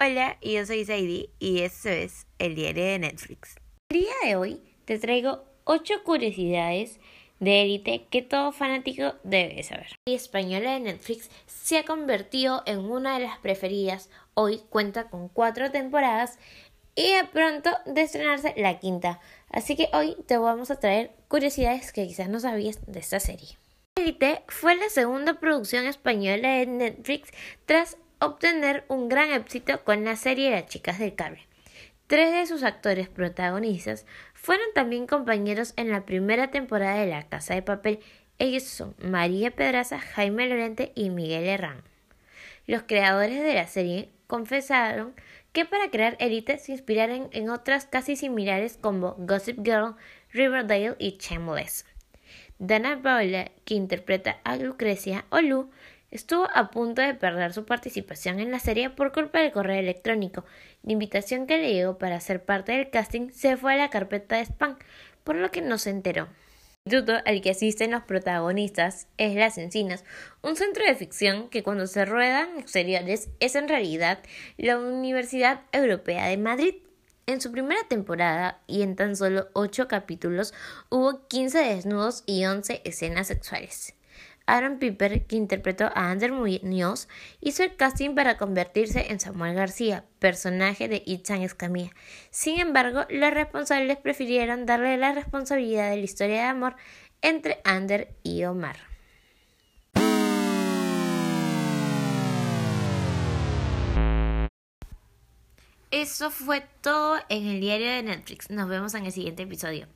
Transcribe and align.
Hola, 0.00 0.38
yo 0.40 0.64
soy 0.64 0.84
Sadie 0.84 1.30
y 1.40 1.62
esto 1.62 1.88
es 1.88 2.28
el 2.38 2.54
diario 2.54 2.84
de 2.84 3.00
Netflix. 3.00 3.56
El 3.88 4.02
día 4.02 4.12
de 4.24 4.36
hoy 4.36 4.62
te 4.84 4.96
traigo 4.96 5.42
8 5.64 6.04
curiosidades 6.04 7.00
de 7.40 7.62
élite 7.62 8.06
que 8.08 8.22
todo 8.22 8.52
fanático 8.52 9.14
debe 9.24 9.60
saber. 9.64 9.88
La 10.06 10.14
española 10.14 10.74
de 10.74 10.78
Netflix 10.78 11.28
se 11.46 11.78
ha 11.78 11.84
convertido 11.84 12.62
en 12.66 12.78
una 12.78 13.18
de 13.18 13.24
las 13.24 13.38
preferidas. 13.38 14.08
Hoy 14.34 14.60
cuenta 14.70 15.08
con 15.10 15.28
4 15.28 15.72
temporadas 15.72 16.38
y 16.94 17.14
de 17.14 17.24
pronto 17.24 17.70
de 17.84 18.02
estrenarse 18.02 18.54
la 18.56 18.78
quinta. 18.78 19.18
Así 19.50 19.74
que 19.74 19.88
hoy 19.92 20.16
te 20.26 20.38
vamos 20.38 20.70
a 20.70 20.78
traer 20.78 21.10
curiosidades 21.26 21.90
que 21.90 22.06
quizás 22.06 22.28
no 22.28 22.38
sabías 22.38 22.78
de 22.86 23.00
esta 23.00 23.18
serie. 23.18 23.58
Elite 23.96 24.44
fue 24.46 24.76
la 24.76 24.90
segunda 24.90 25.40
producción 25.40 25.86
española 25.86 26.50
de 26.50 26.66
Netflix 26.66 27.32
tras 27.66 27.96
obtener 28.20 28.84
un 28.88 29.08
gran 29.08 29.30
éxito 29.32 29.84
con 29.84 30.04
la 30.04 30.16
serie 30.16 30.50
Las 30.50 30.66
chicas 30.66 30.98
del 30.98 31.14
cable. 31.14 31.46
Tres 32.06 32.32
de 32.32 32.46
sus 32.46 32.62
actores 32.62 33.08
protagonistas 33.08 34.06
fueron 34.34 34.66
también 34.74 35.06
compañeros 35.06 35.74
en 35.76 35.90
la 35.90 36.06
primera 36.06 36.50
temporada 36.50 37.00
de 37.00 37.06
La 37.06 37.28
Casa 37.28 37.54
de 37.54 37.62
Papel. 37.62 38.00
Ellos 38.38 38.62
son 38.62 38.94
María 38.98 39.50
Pedraza, 39.50 39.98
Jaime 39.98 40.48
Lorente 40.48 40.92
y 40.94 41.10
Miguel 41.10 41.44
Herrán. 41.44 41.82
Los 42.66 42.82
creadores 42.82 43.42
de 43.42 43.54
la 43.54 43.66
serie 43.66 44.10
confesaron 44.26 45.14
que 45.52 45.64
para 45.64 45.90
crear 45.90 46.16
Elite 46.18 46.58
se 46.58 46.72
inspiraron 46.72 47.28
en 47.32 47.50
otras 47.50 47.86
casi 47.86 48.16
similares 48.16 48.78
como 48.80 49.14
Gossip 49.18 49.64
Girl, 49.64 49.96
Riverdale 50.32 50.96
y 50.98 51.18
Shameless. 51.18 51.84
Dana 52.58 53.00
Paola, 53.02 53.50
que 53.64 53.74
interpreta 53.74 54.38
a 54.44 54.56
Lucrecia 54.56 55.24
o 55.30 55.40
Lu, 55.40 55.70
estuvo 56.10 56.48
a 56.54 56.70
punto 56.70 57.02
de 57.02 57.14
perder 57.14 57.52
su 57.52 57.64
participación 57.64 58.40
en 58.40 58.50
la 58.50 58.58
serie 58.58 58.90
por 58.90 59.12
culpa 59.12 59.40
del 59.40 59.52
correo 59.52 59.78
electrónico. 59.78 60.44
La 60.82 60.92
invitación 60.92 61.46
que 61.46 61.58
le 61.58 61.72
llegó 61.72 61.98
para 61.98 62.20
ser 62.20 62.44
parte 62.44 62.72
del 62.72 62.90
casting 62.90 63.30
se 63.30 63.56
fue 63.56 63.74
a 63.74 63.76
la 63.76 63.90
carpeta 63.90 64.36
de 64.36 64.42
spam, 64.44 64.78
por 65.24 65.36
lo 65.36 65.50
que 65.50 65.60
no 65.60 65.78
se 65.78 65.90
enteró. 65.90 66.28
El 66.86 66.94
instituto 66.94 67.20
al 67.26 67.42
que 67.42 67.50
asisten 67.50 67.90
los 67.90 68.04
protagonistas 68.04 69.08
es 69.18 69.34
Las 69.34 69.58
Encinas, 69.58 70.04
un 70.40 70.56
centro 70.56 70.86
de 70.86 70.94
ficción 70.94 71.50
que 71.50 71.62
cuando 71.62 71.86
se 71.86 72.06
ruedan 72.06 72.58
exteriores 72.58 73.28
es 73.40 73.54
en 73.56 73.68
realidad 73.68 74.20
la 74.56 74.78
Universidad 74.78 75.60
Europea 75.72 76.28
de 76.28 76.38
Madrid. 76.38 76.74
En 77.26 77.42
su 77.42 77.52
primera 77.52 77.82
temporada 77.88 78.62
y 78.66 78.80
en 78.80 78.96
tan 78.96 79.16
solo 79.16 79.48
8 79.52 79.86
capítulos 79.86 80.54
hubo 80.88 81.28
15 81.28 81.58
desnudos 81.58 82.22
y 82.24 82.46
11 82.46 82.80
escenas 82.86 83.26
sexuales. 83.26 83.97
Aaron 84.48 84.78
Piper, 84.78 85.26
que 85.26 85.36
interpretó 85.36 85.84
a 85.84 86.10
Ander 86.10 86.32
Muñoz, 86.32 87.06
hizo 87.40 87.62
el 87.62 87.76
casting 87.76 88.14
para 88.14 88.38
convertirse 88.38 89.12
en 89.12 89.20
Samuel 89.20 89.54
García, 89.54 90.06
personaje 90.18 90.88
de 90.88 91.02
Itzan 91.04 91.42
Escamilla. 91.42 91.90
Sin 92.30 92.58
embargo, 92.58 93.04
los 93.10 93.30
responsables 93.30 93.98
prefirieron 93.98 94.64
darle 94.64 94.96
la 94.96 95.12
responsabilidad 95.12 95.90
de 95.90 95.98
la 95.98 96.02
historia 96.02 96.36
de 96.36 96.48
amor 96.48 96.76
entre 97.20 97.60
Ander 97.64 98.14
y 98.22 98.44
Omar. 98.44 98.78
Eso 105.90 106.30
fue 106.30 106.62
todo 106.80 107.18
en 107.28 107.46
el 107.46 107.60
diario 107.60 107.88
de 107.88 108.02
Netflix. 108.02 108.48
Nos 108.48 108.68
vemos 108.68 108.94
en 108.94 109.04
el 109.04 109.12
siguiente 109.12 109.42
episodio. 109.42 109.88